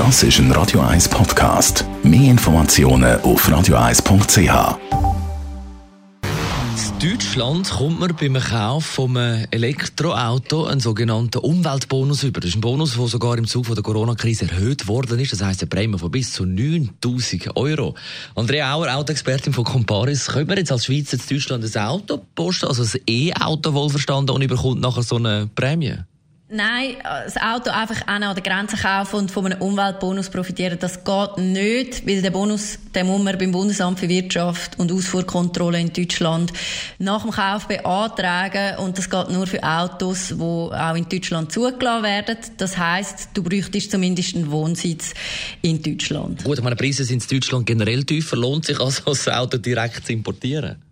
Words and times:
Das 0.00 0.22
ist 0.22 0.38
ein 0.38 0.50
Radio 0.52 0.80
1 0.80 1.10
Podcast. 1.10 1.84
Mehr 2.02 2.30
Informationen 2.30 3.20
auf 3.20 3.46
radio1.ch. 3.46 4.78
In 7.02 7.10
Deutschland 7.10 7.68
kommt 7.68 8.00
man 8.00 8.16
beim 8.18 8.32
Kauf 8.40 8.86
von 8.86 9.14
einem 9.14 9.46
Elektroauto 9.50 10.64
einen 10.64 10.80
sogenannten 10.80 11.40
Umweltbonus 11.40 12.22
über. 12.22 12.40
Das 12.40 12.48
ist 12.48 12.56
ein 12.56 12.62
Bonus, 12.62 12.94
der 12.96 13.06
sogar 13.08 13.36
im 13.36 13.46
Zuge 13.46 13.74
der 13.74 13.82
Corona-Krise 13.82 14.48
erhöht 14.50 14.88
worden 14.88 15.18
ist. 15.18 15.34
Das 15.34 15.42
heisst, 15.42 15.60
eine 15.60 15.68
Prämie 15.68 15.98
von 15.98 16.10
bis 16.10 16.32
zu 16.32 16.46
9000 16.46 17.54
Euro. 17.58 17.94
Andrea 18.34 18.72
Auer, 18.72 18.96
Autoexpertin 18.96 19.52
von 19.52 19.64
Comparis. 19.64 20.28
Können 20.28 20.48
wir 20.48 20.56
jetzt 20.56 20.72
als 20.72 20.86
Schweizer 20.86 21.18
in 21.18 21.22
Deutschland 21.28 21.76
ein 21.76 21.82
Auto 21.82 22.24
posten, 22.34 22.68
also 22.68 22.84
ein 22.84 23.02
E-Auto 23.06 23.74
wohlverstanden, 23.74 24.34
und 24.34 24.40
überkommt 24.40 24.80
nachher 24.80 25.02
so 25.02 25.16
eine 25.16 25.50
Prämie? 25.54 25.98
Nein, 26.52 26.96
das 27.04 27.36
Auto 27.36 27.70
einfach 27.70 28.08
an 28.08 28.22
der 28.22 28.42
Grenze 28.42 28.76
kaufen 28.76 29.20
und 29.20 29.30
von 29.30 29.46
einem 29.46 29.62
Umweltbonus 29.62 30.30
profitieren, 30.30 30.78
das 30.80 31.04
geht 31.04 31.38
nicht, 31.38 32.04
weil 32.08 32.22
der 32.22 32.32
Bonus, 32.32 32.76
den 32.92 33.06
muss 33.06 33.22
man 33.22 33.38
beim 33.38 33.52
Bundesamt 33.52 34.00
für 34.00 34.08
Wirtschaft 34.08 34.76
und 34.76 34.90
Ausfuhrkontrolle 34.90 35.80
in 35.80 35.92
Deutschland 35.92 36.52
nach 36.98 37.22
dem 37.22 37.30
Kauf 37.30 37.68
beantragen 37.68 38.78
und 38.78 38.98
das 38.98 39.08
geht 39.08 39.30
nur 39.30 39.46
für 39.46 39.62
Autos, 39.62 40.28
die 40.30 40.42
auch 40.42 40.96
in 40.96 41.08
Deutschland 41.08 41.52
zugelassen 41.52 42.02
werden. 42.02 42.36
Das 42.56 42.76
heißt, 42.76 43.28
du 43.32 43.44
bräuchtest 43.44 43.92
zumindest 43.92 44.34
einen 44.34 44.50
Wohnsitz 44.50 45.14
in 45.62 45.80
Deutschland. 45.80 46.42
Gut, 46.42 46.60
meine 46.64 46.74
Preise 46.74 47.04
sind 47.04 47.22
in 47.30 47.38
Deutschland 47.38 47.64
generell 47.64 48.02
tiefer. 48.02 48.36
Lohnt 48.36 48.64
sich 48.64 48.80
also, 48.80 49.02
das 49.04 49.28
Auto 49.28 49.56
direkt 49.56 50.04
zu 50.04 50.12
importieren? 50.12 50.82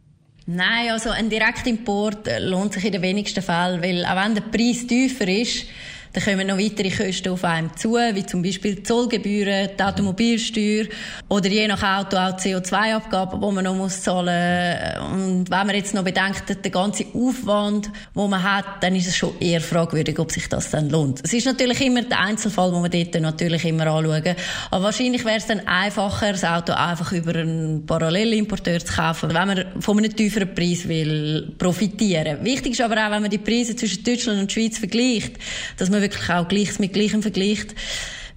Nein, 0.50 0.92
also 0.92 1.10
ein 1.10 1.28
Direktimport 1.28 2.26
lohnt 2.40 2.72
sich 2.72 2.86
in 2.86 2.92
den 2.92 3.02
wenigsten 3.02 3.42
Fällen, 3.42 3.82
weil 3.82 4.02
auch 4.06 4.16
wenn 4.16 4.34
der 4.34 4.40
Preis 4.40 4.86
tiefer 4.86 5.28
ist, 5.28 5.66
dann 6.12 6.24
kommen 6.24 6.46
noch 6.46 6.58
weitere 6.58 6.90
Kosten 6.90 7.28
auf 7.30 7.44
einem 7.44 7.76
zu, 7.76 7.94
wie 7.94 8.26
zum 8.26 8.42
Beispiel 8.42 8.82
Zollgebühren, 8.82 9.70
die 9.78 9.82
Automobilsteuer 9.82 10.86
oder 11.28 11.48
je 11.48 11.68
nach 11.68 11.82
Auto 11.82 12.16
auch 12.16 12.36
CO2-Abgaben, 12.36 13.40
die 13.40 13.54
man 13.54 13.64
noch 13.64 13.74
muss 13.74 14.02
zahlen 14.02 15.00
muss. 15.00 15.12
Und 15.12 15.50
wenn 15.50 15.66
man 15.66 15.74
jetzt 15.74 15.94
noch 15.94 16.04
bedenkt, 16.04 16.64
den 16.64 16.72
ganzen 16.72 17.06
Aufwand, 17.14 17.90
den 18.14 18.30
man 18.30 18.42
hat, 18.42 18.82
dann 18.82 18.94
ist 18.94 19.08
es 19.08 19.16
schon 19.16 19.38
eher 19.40 19.60
fragwürdig, 19.60 20.18
ob 20.18 20.32
sich 20.32 20.48
das 20.48 20.70
dann 20.70 20.90
lohnt. 20.90 21.20
Es 21.24 21.32
ist 21.32 21.46
natürlich 21.46 21.80
immer 21.80 22.02
der 22.02 22.20
Einzelfall, 22.20 22.72
wo 22.72 22.80
man 22.80 22.90
dort 22.90 23.20
natürlich 23.20 23.64
immer 23.64 23.86
anschauen. 23.86 24.34
Aber 24.70 24.84
wahrscheinlich 24.84 25.24
wäre 25.24 25.36
es 25.36 25.46
dann 25.46 25.66
einfacher, 25.66 26.32
das 26.32 26.44
Auto 26.44 26.72
einfach 26.72 27.12
über 27.12 27.34
einen 27.34 27.84
Parallelimporteur 27.86 28.80
zu 28.80 28.94
kaufen, 28.94 29.34
wenn 29.34 29.46
man 29.46 29.64
von 29.80 29.98
einem 29.98 30.14
tieferen 30.14 30.54
Preis 30.54 30.88
will 30.88 31.54
profitieren. 31.58 32.38
Wichtig 32.44 32.72
ist 32.72 32.80
aber 32.80 32.94
auch, 32.94 33.10
wenn 33.10 33.22
man 33.22 33.30
die 33.30 33.38
Preise 33.38 33.76
zwischen 33.76 34.04
Deutschland 34.04 34.40
und 34.40 34.52
Schweiz 34.52 34.78
vergleicht, 34.78 35.34
dass 35.76 35.90
man 35.90 35.97
man 36.00 36.10
wirklich 36.10 36.30
auch 36.30 36.48
Gleiches 36.48 36.78
mit 36.78 36.92
Gleichem 36.92 37.22
vergleicht. 37.22 37.74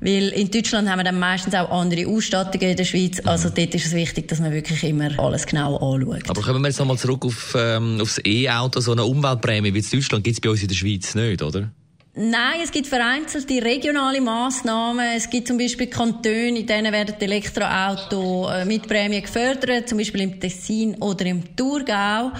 Weil 0.04 0.30
in 0.30 0.50
Deutschland 0.50 0.90
haben 0.90 0.98
wir 0.98 1.04
dann 1.04 1.20
meistens 1.20 1.54
auch 1.54 1.70
andere 1.70 2.08
Ausstattungen 2.08 2.72
in 2.72 2.76
der 2.76 2.86
Schweiz. 2.86 3.20
Also 3.24 3.50
mhm. 3.50 3.54
dort 3.56 3.76
ist 3.76 3.86
es 3.86 3.94
wichtig, 3.94 4.28
dass 4.28 4.40
man 4.40 4.52
wirklich 4.52 4.84
immer 4.84 5.18
alles 5.20 5.46
genau 5.46 5.78
anschaut. 5.78 6.28
Aber 6.28 6.42
kommen 6.42 6.62
wir 6.62 6.70
jetzt 6.70 6.80
nochmal 6.80 6.98
zurück 6.98 7.24
auf, 7.24 7.56
ähm, 7.56 8.00
aufs 8.02 8.20
E-Auto. 8.26 8.80
So 8.80 8.94
eine 8.94 9.06
Umweltprämie 9.06 9.72
wie 9.74 9.80
in 9.80 9.86
Deutschland 9.92 10.24
gibt 10.24 10.38
es 10.38 10.42
bei 10.42 10.50
uns 10.50 10.64
in 10.64 10.70
der 10.70 10.76
Schweiz 10.76 11.14
nicht, 11.14 11.44
oder? 11.44 11.70
Nein, 12.14 12.60
es 12.64 12.72
gibt 12.72 12.88
vereinzelte 12.88 13.64
regionale 13.64 14.20
Massnahmen. 14.20 15.06
Es 15.16 15.30
gibt 15.30 15.48
zum 15.48 15.60
Beispiel 15.60 15.88
Kantone, 15.88 16.60
in 16.60 16.66
denen 16.66 16.92
werden 16.92 17.16
die 17.22 17.24
Elektroautos 17.24 18.52
äh, 18.52 18.66
mit 18.66 18.88
Prämien 18.88 19.22
gefördert, 19.22 19.88
zum 19.88 20.00
Beispiel 20.00 20.22
im 20.22 20.40
Tessin 20.40 20.96
oder 20.96 21.26
im 21.28 21.56
Thurgau. 21.56 22.32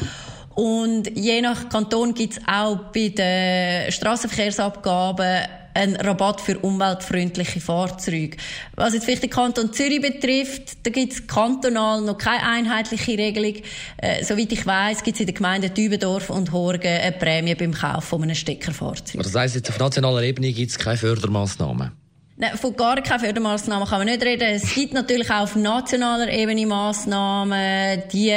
Und 0.56 1.18
je 1.18 1.42
nach 1.42 1.70
Kanton 1.70 2.14
gibt 2.14 2.34
es 2.34 2.40
auch 2.46 2.78
bei 2.94 3.10
den 3.10 3.92
Straßenverkehrsabgaben 3.92 5.48
einen 5.74 5.96
Rabatt 5.96 6.42
für 6.42 6.60
umweltfreundliche 6.60 7.62
Fahrzeuge. 7.62 8.38
Was 8.76 8.94
jetzt 8.94 9.06
vielleicht 9.06 9.24
den 9.24 9.30
Kanton 9.30 9.72
Zürich 9.74 10.02
betrifft, 10.02 10.86
da 10.86 10.92
gibt 10.92 11.14
es 11.14 11.28
kantonal 11.28 12.02
noch 12.02 12.18
keine 12.18 12.46
einheitliche 12.46 13.18
Regelung. 13.18 13.56
Äh, 13.98 14.24
soweit 14.24 14.52
ich 14.52 14.66
weiß, 14.66 15.04
gibt 15.04 15.16
es 15.16 15.22
in 15.22 15.28
den 15.28 15.36
Gemeinden 15.36 15.74
Dübendorf 15.74 16.30
und 16.30 16.52
Horgen 16.52 16.88
eine 16.88 17.14
Prämie 17.14 17.56
beim 17.56 17.74
Kauf 17.74 18.06
von 18.06 18.24
einem 18.24 18.36
Steckerfahrzeug. 18.36 19.24
Das 19.24 19.36
heisst, 19.36 19.56
jetzt 19.56 19.70
auf 19.70 19.80
nationaler 19.80 20.24
Ebene 20.24 20.52
gibt 20.52 20.72
es 20.72 20.78
keine 20.78 20.98
Fördermaßnahmen? 20.98 22.01
Nein, 22.42 22.58
von 22.58 22.76
gar 22.76 23.00
keinen 23.04 23.20
Fördermaßnahmen 23.20 23.88
kann 23.88 24.00
man 24.00 24.08
nicht 24.08 24.24
reden. 24.24 24.48
Es 24.56 24.74
gibt 24.74 24.96
natürlich 24.96 25.30
auch 25.30 25.42
auf 25.42 25.56
nationaler 25.56 26.28
Ebene 26.28 26.66
Massnahmen. 26.66 28.02
Die 28.12 28.34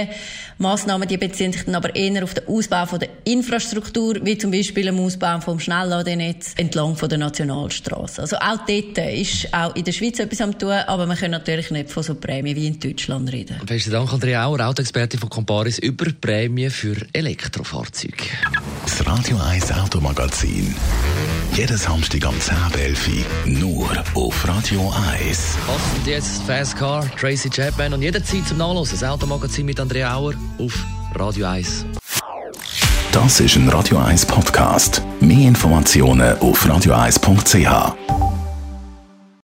Massnahmen, 0.58 1.08
die 1.08 1.16
beziehen 1.16 1.54
sich 1.54 1.64
dann 1.64 1.74
aber 1.74 1.96
eher 1.96 2.22
auf 2.22 2.34
den 2.34 2.46
Ausbau 2.46 2.84
von 2.84 2.98
der 2.98 3.08
Infrastruktur, 3.24 4.16
wie 4.20 4.36
zum 4.36 4.50
Beispiel 4.50 4.88
im 4.88 5.00
Ausbau 5.00 5.40
vom 5.40 5.58
Schnellladennetz 5.58 6.52
entlang 6.58 6.96
von 6.96 7.08
der 7.08 7.16
Nationalstraße. 7.16 8.20
Also 8.20 8.36
auch 8.36 8.58
dort 8.66 8.98
ist 8.98 9.54
auch 9.54 9.74
in 9.74 9.84
der 9.84 9.92
Schweiz 9.92 10.18
etwas 10.18 10.42
am 10.42 10.58
tun, 10.58 10.72
aber 10.72 11.06
man 11.06 11.16
kann 11.16 11.30
natürlich 11.30 11.70
nicht 11.70 11.88
von 11.88 12.02
so 12.02 12.14
Prämien 12.14 12.56
wie 12.56 12.66
in 12.66 12.78
Deutschland 12.78 13.32
reden. 13.32 13.56
Besten 13.64 13.90
Dank, 13.92 14.12
Andrea 14.12 14.44
Auer, 14.44 14.68
Autoexpertin 14.68 15.18
von 15.18 15.30
Comparis 15.30 15.78
über 15.78 16.04
Prämien 16.20 16.70
für 16.70 16.96
Elektrofahrzeuge. 17.14 18.24
Das 18.84 19.06
Radio 19.06 19.38
1 19.38 19.72
Automagazin. 19.72 20.76
Jeden 21.54 21.78
Samstag 21.78 22.26
am 22.26 22.34
10.11 22.34 23.24
nur 23.46 23.88
auf 24.14 24.46
Radio 24.46 24.92
1. 25.16 25.56
Und 25.68 26.06
jetzt 26.06 26.42
Fast 26.42 26.76
Car, 26.76 27.02
Tracy 27.18 27.48
Chapman 27.48 27.94
und 27.94 28.02
jederzeit 28.02 28.46
zum 28.46 28.58
Nachlesen. 28.58 29.00
Das 29.00 29.08
Automagazin 29.08 29.64
mit 29.64 29.80
Andrea 29.80 30.14
Auer 30.14 30.34
auf 30.58 30.84
Radio 31.14 31.46
1. 31.46 31.86
Das 33.12 33.40
ist 33.40 33.56
ein 33.56 33.70
Radio 33.70 33.96
1 33.96 34.26
Podcast. 34.26 35.00
Mehr 35.18 35.48
Informationen 35.48 36.36
auf 36.40 36.66
radio1.ch. 36.66 38.13